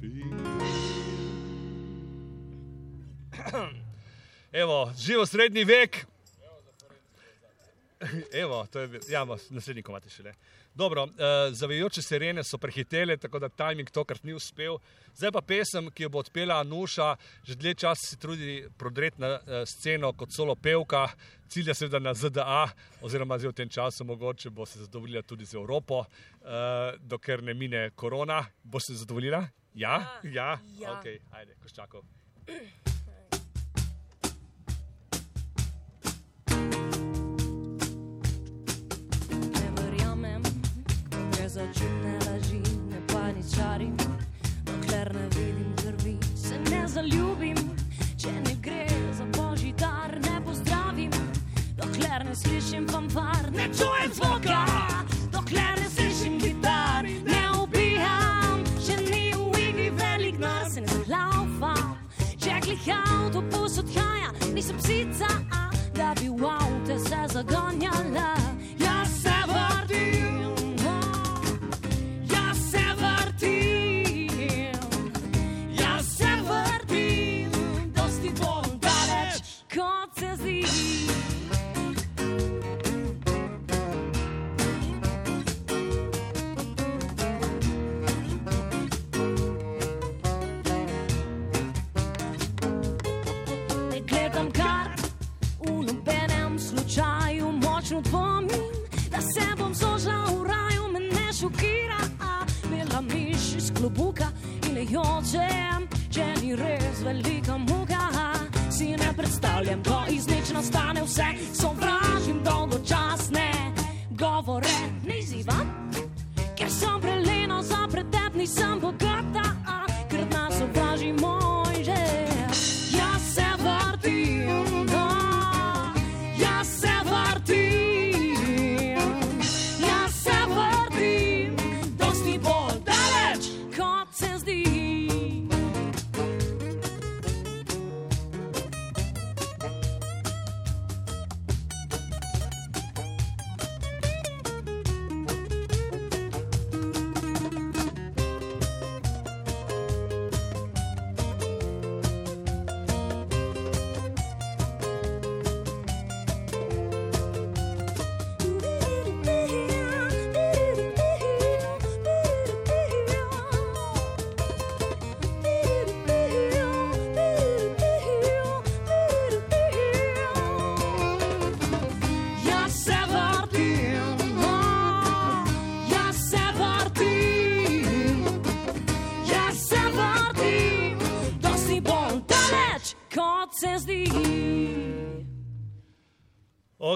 [0.00, 0.60] film.
[4.62, 6.06] Evo, živo srednji vek.
[8.32, 10.34] Evo, to je bil, ja, naslednji komati šele.
[10.74, 11.10] Dobro, uh,
[11.50, 14.78] zavajajoče sirene so prehitele, tako da timing tokrat ni uspel.
[15.14, 17.12] Zdaj pa pesem, ki jo bo odpela Nuša,
[17.46, 21.06] že dlje časa se trudi prodreti na uh, sceno kot solo pevka,
[21.48, 22.64] cilja seveda na ZDA,
[23.06, 26.08] oziroma zdaj v tem času mogoče bo se zadovoljila tudi z Evropo, uh,
[26.98, 28.42] dokler ne mine korona.
[28.62, 29.46] Bo se zadovoljila?
[29.74, 30.98] Ja, ja, Ja.
[30.98, 32.02] ok, ajde, koščakov.
[41.54, 43.96] Za čudne laži, ne paničarim,
[44.64, 47.56] dokler ne vidim krvi, se ne zaljubim,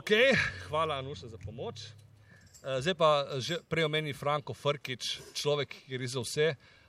[0.09, 0.17] Ok,
[0.69, 1.81] hvala, Anuša, za pomoč.
[2.65, 6.47] Eh, Zdaj pa že prej omeni Franko Frkič, človek, ki gre za vse,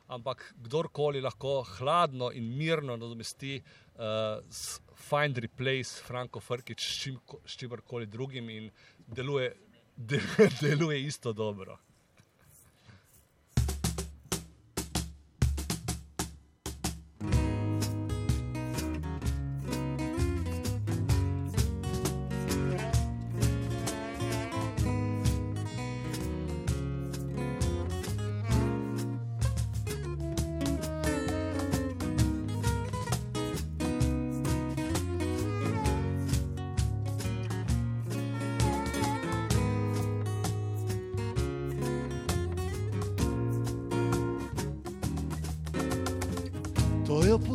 [0.07, 4.39] ampak kdorkoli lahko hladno in mirno nadomesti uh,
[4.95, 8.71] Find Replace Franko Frkič s, čim, s čimerkoli drugim in
[9.03, 9.51] deluje,
[9.99, 10.23] de,
[10.63, 11.75] deluje isto dobro.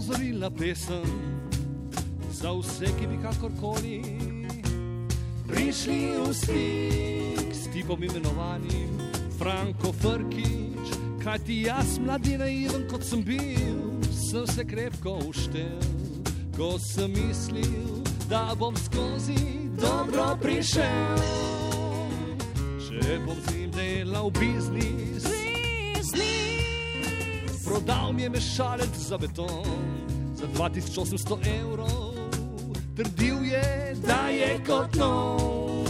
[0.05, 1.05] Opozorilna pesem
[2.33, 4.03] za vse, ki bi kakorkoli
[5.49, 9.01] prišli v stik s tipom imenovanim
[9.39, 10.93] Franko Frkič.
[11.25, 13.81] Kaj ti jaz, mladi naiven kot sem bil,
[14.13, 15.81] sem se krepko uštel,
[16.57, 21.25] ko sem mislil, da bom skozi dobro prišel.
[22.77, 25.25] Če bom z njim delal biznis,
[27.65, 29.94] Prodal mi je mešalec za beton
[30.55, 32.15] 2800 evrov,
[32.97, 35.85] trdil je, da je kot nov.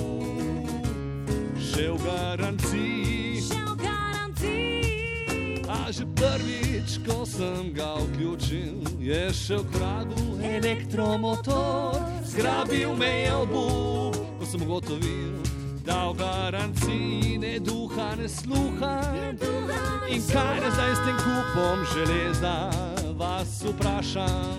[1.58, 9.60] Že v garanciji, Še v garanciji, a že prvič, ko sem ga vključil, je še
[9.60, 15.36] ukradel elektromotor, zgrabil me je obup, ko sem ugotovil,
[15.84, 18.96] da v garanciji ne duha, ne sluha.
[20.08, 22.56] In kaj je zdaj s tem kupom železa,
[23.18, 24.53] vas vprašam.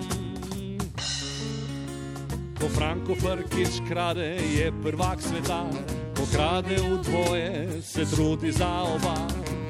[2.65, 5.69] Ko Franko Frkič krade, je prvak sveta,
[6.17, 9.13] ko krade v dvoje, se trudi za oba.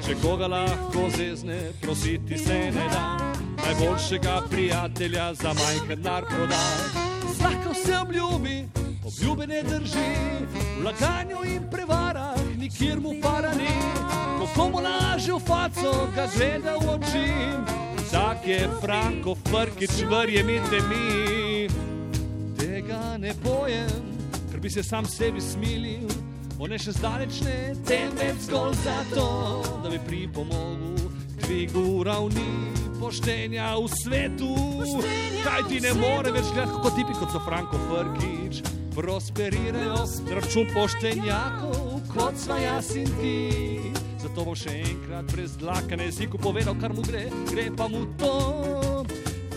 [0.00, 3.20] Če koga lahko zezne, prositi se ne da,
[3.60, 6.62] najboljšega prijatelja za majhen denar proda.
[7.36, 8.64] Zlahka se obljubi,
[9.04, 10.08] obljube ne drži,
[10.80, 13.76] v laganju in prevarah nikjer mu para ni.
[14.40, 17.28] Ko komu laže v faco, ga gleda v oči.
[18.08, 21.55] Tak je Franko Frkič, verjemite mi.
[23.18, 23.88] Ne bojem,
[24.50, 26.10] ker bi se sam sebi smilil.
[26.60, 29.24] On je še zdaleč ne, temveč zgolj zato,
[29.84, 30.98] da bi pripomogel
[31.36, 32.44] k dvigu ravni
[33.00, 34.52] poštenja v svetu.
[35.44, 38.60] Kaj ti ne more več gledati kot tipi kot so Franko Frkič.
[38.96, 39.96] Prosperirajo
[40.28, 43.36] na račun poštenjakov, kot sva jaz in ti.
[44.20, 48.04] Zato bom še enkrat brez dlaka na jeziku povedal, kar mu gre, gre pa mu
[48.20, 48.36] to.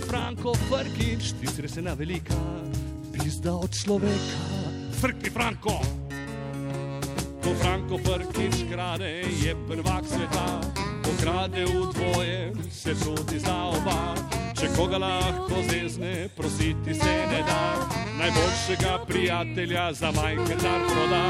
[0.08, 2.40] Franko Frkič, ti si res ena velika,
[3.30, 4.38] pizda od človeka.
[5.02, 5.78] Frki Franko!
[7.46, 10.58] Ko Franko Frkič krade, je prvak sveta,
[11.06, 14.18] ko krade v dvoje, se trudi za oba.
[14.58, 17.62] Če koga lahko zezne, prositi se ne da,
[18.18, 21.24] najboljšega prijatelja za majhen dar proda.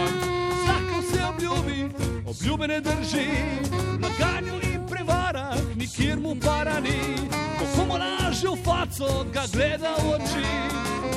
[0.56, 1.80] Vsako se obljubi,
[2.24, 3.28] obljube ne drži,
[3.76, 4.79] v laganju in
[5.10, 7.02] prevarah nikjer mu para ni.
[7.60, 10.46] Ko komu laže v faco, ga gleda v oči.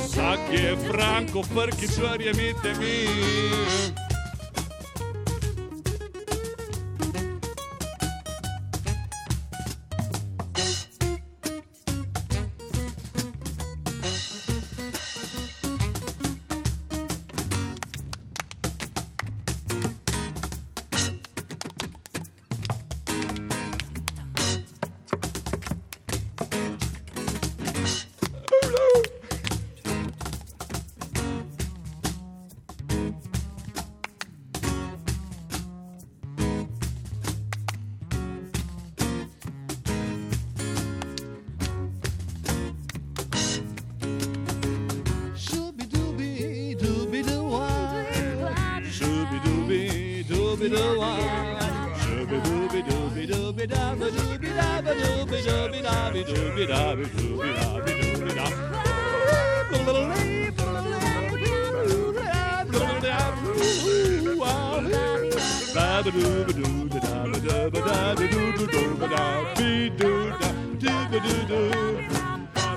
[0.03, 4.02] Vsak je Franko Frkič, verjemite mi.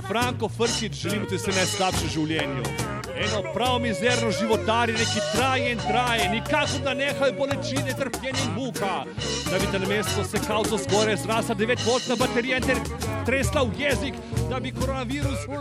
[0.09, 2.63] Franko Frkič, želim ti se najslabše v življenju.
[3.17, 9.05] Eno prav mizerno životarjenje, ki traje in traje, nikakor da nehajo bolečine, trpljenje in muka.
[9.51, 13.81] Da bi te na mesto se kauco zgore zrasla 9-voltna baterija in ter tresla v
[13.81, 14.14] jezik,
[14.51, 15.59] da bi koronavirus uh,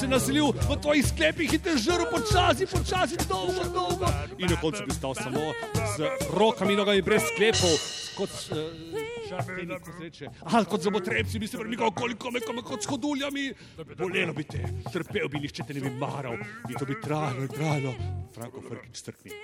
[0.00, 4.08] se naselil v tvojih sklepih in te žrl počasi, počasi, dolgo, dolgo.
[4.38, 5.52] In na koncu bi stal samo
[5.96, 7.76] z rokami in nogami brez sklepov,
[8.16, 10.30] kot uh, šarpeni, kot se reče.
[10.44, 13.52] Ah, kot zobotrebci bi se premikal koliko me, kome, kot s hoduljami.
[13.98, 16.40] Bolelo bi te, trpel bi, nihče te ne bi maral.
[16.68, 17.94] In to bi trajalo trajalo.
[18.34, 19.36] Franko Frkič strkni.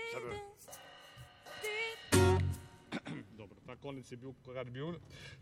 [3.74, 4.92] Ta konec je bil, kar bil,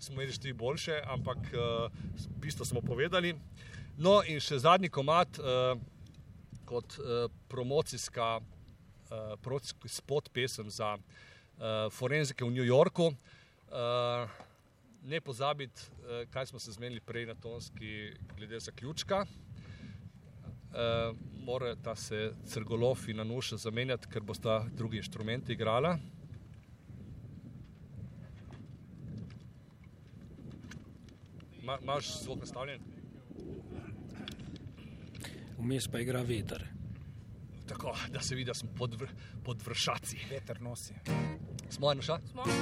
[0.00, 1.92] smo imeli štiri boljše, ampak uh,
[2.40, 3.34] bistvo smo povedali.
[4.00, 5.76] No, in še zadnji komat uh,
[6.64, 13.10] kot uh, promocijska, uh, promocijski spot pesem za uh, forenzike v New Yorku.
[13.12, 14.32] Uh,
[15.04, 19.26] ne pozabiti, uh, kaj smo se zmenili prej na tonski, glede zaključka.
[20.72, 21.12] Uh,
[21.44, 25.98] Morata se crgolov in nanuša zamenjati, ker bosta drugi inštrumenti igrala.
[31.72, 32.80] Ma, Imaš zvok nastavljen?
[35.58, 36.66] Vmes pa igra veter.
[37.68, 39.06] Tako, da se vidi, da smo pod, vr,
[39.44, 40.18] pod vršaci.
[40.30, 40.94] Veter nosi.
[41.70, 42.20] Smo eno šat?
[42.30, 42.44] Smo?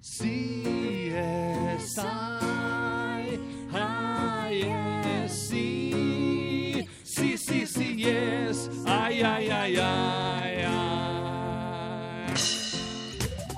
[0.00, 0.30] CSI,
[4.52, 5.50] ISC,
[7.04, 10.86] si, si, si, yes, aj, aj, aj, aj, aj.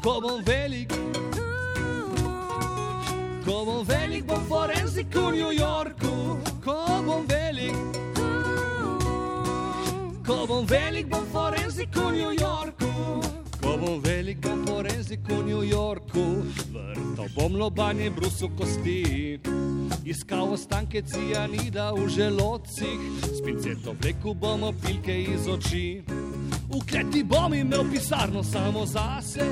[0.02, 0.97] Ko bom velik,
[3.58, 7.74] ko bom velik, bom forenzik v New Yorku, ko bom velik.
[10.22, 12.86] Ko bom velik, bom forenzik v New Yorku.
[13.58, 16.46] Ko bom velik, bom forenzik v New Yorku.
[16.70, 19.42] Vrtal bom lobanje brusu kosti.
[20.06, 23.00] Iskal ostanke cianida v želodcih.
[23.26, 26.06] S pinceto vleku bomo pilke iz oči.
[26.78, 29.42] V kleti bom imel pisarno samo zase,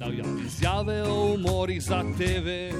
[0.00, 2.74] dal javne izjave o umorih za TV.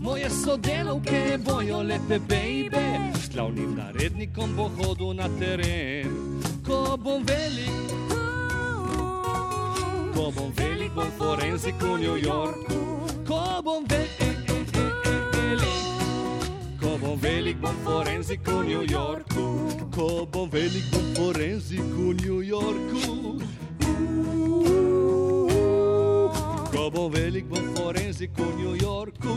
[0.00, 2.84] Moje sodelavke bojo lepe bejbe,
[3.14, 6.12] s glavnim narednikom bo hodil na teren.
[6.66, 7.88] Ko bom velik,
[10.14, 12.80] ko bom velik, bom forenzik v New Yorku.
[13.26, 14.25] Ko bom velik,
[17.06, 19.44] bom velik, bom forenzik v New Yorku.
[19.94, 23.38] Ko bom velik, bom forenzik v New Yorku.
[26.72, 29.34] Ko bom velik, bom forenzik v New Yorku.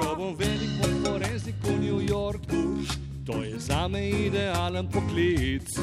[0.00, 3.01] Ko bom velik, bom forenzik v New Yorku.
[3.26, 5.78] To je zame idealen poklic.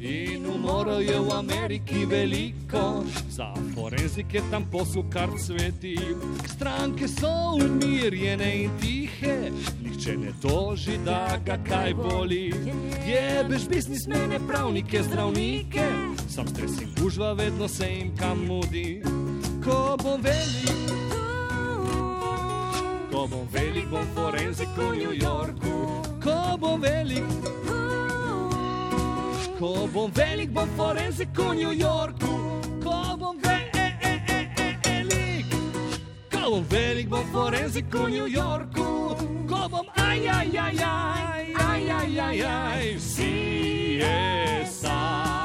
[0.00, 5.98] In umorov je v Ameriki veliko, za forenzike tam posel kar cveti.
[6.48, 9.50] Stranke so umirjene in tihe,
[9.82, 12.54] nihče ne toži, da ga kaj boli.
[13.04, 15.84] Jebeš biznismene, pravnike, zdravnike,
[16.28, 19.02] sam stres in gužva vedno se jim kam mudi.
[19.64, 21.07] Ko bom velik,
[23.10, 26.02] ko bom velik, bom forenzik v New Yorku.
[26.20, 27.24] Ko bom velik,
[29.58, 32.60] ko bom velik, bom forenzik v New Yorku.
[32.84, 35.46] Ko bom velik,
[36.30, 39.16] ko bom velik, bom forenzik v New Yorku.
[39.48, 45.37] Ko bom aj, aj, aj, aj, aj, aj, aj, aj, CSI, CSI,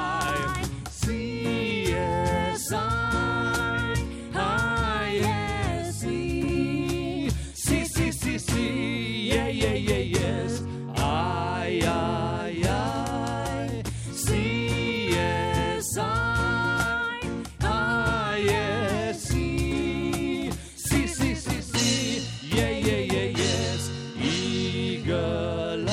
[8.53, 10.61] si, je, je, je, jaz,
[10.97, 13.69] aj, aj, aj,
[14.13, 14.45] si
[15.09, 17.21] je saj,
[17.65, 19.49] aj, je si,
[20.77, 22.21] si, si, si, si,
[22.53, 23.89] je, je, je, jaz,
[24.21, 25.89] igelajs,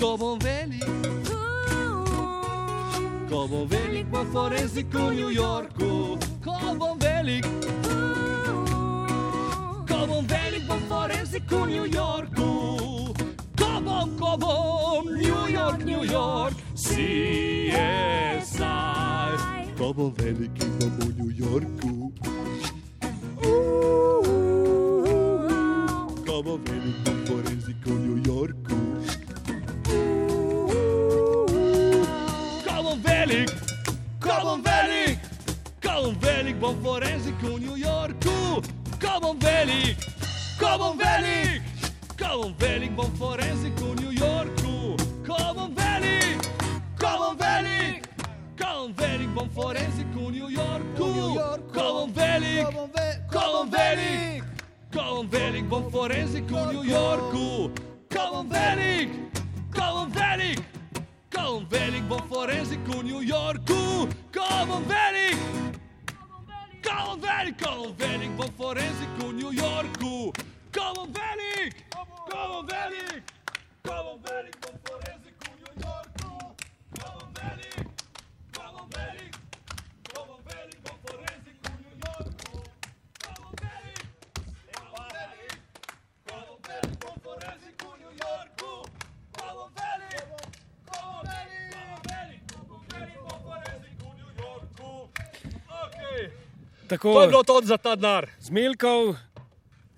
[0.00, 0.88] ko bom velik,
[3.28, 7.44] ko bom velik, bom forenznik v New Yorku, ko bom velik,
[10.28, 12.34] Wellington forense New York.
[13.56, 16.54] Como como New York, New York.
[16.74, 17.76] CSI
[19.76, 21.66] Cobon, Wellington, Cobon, New York.
[26.26, 28.56] Cobon, Wellington forense New York.
[32.66, 33.58] Como Wellington,
[34.20, 35.36] Cobon, Wellington
[35.96, 36.76] Cobon, Velik bom
[37.40, 38.14] con New York.
[39.00, 40.15] Cobon, Velik
[40.56, 41.62] velik, ko bom velik,
[42.18, 44.96] ko bom velik bom forenzik v New Yorku,
[45.26, 46.38] ko bom velik,
[46.98, 48.04] ko bom velik,
[48.58, 51.38] ko bom velik bom forenzik v New Yorku,
[51.72, 52.66] ko bom velik,
[53.30, 54.42] ko bom velik,
[54.92, 57.70] ko bom velik bom forenzik v New Yorku,
[58.10, 59.10] ko bom velik,
[59.72, 60.60] ko bom velik.
[61.30, 65.36] Ko bom velik, bom forenzik v New Yorku, ko bom velik,
[66.86, 70.32] ko bom velik, ko bom velik, bom forenzik v New Yorku,
[70.72, 72.00] ko bom velik, ko
[72.38, 73.24] bom velik,
[73.82, 75.25] ko bom velik,
[96.88, 98.28] Tako, To je bilo to za ta denar.
[98.40, 99.16] Zmelkov,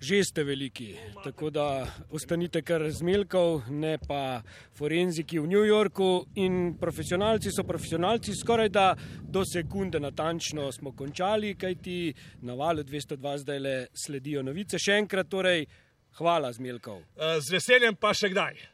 [0.01, 4.41] že ste veliki, tako da ostanite kar zmelkov, ne pa
[4.73, 6.25] forenziki v New Yorku.
[6.35, 13.37] In profesionalci so profesionalci, skoraj da do sekunde natančno smo končali, kajti na valu 202
[13.37, 14.79] zdaj le sledijo novice.
[14.79, 15.67] Še enkrat torej,
[16.17, 17.03] hvala zmelkov.
[17.17, 18.65] Eh, Z veseljem pa še kdaj.